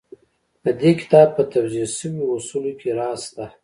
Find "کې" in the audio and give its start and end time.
2.79-2.89